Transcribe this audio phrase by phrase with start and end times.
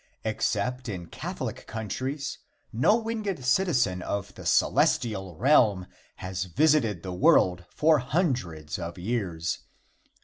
[0.23, 2.39] Except in Catholic countries,
[2.73, 5.85] no winged citizen of the celestial realm
[6.15, 9.59] has visited the world for hundreds of years.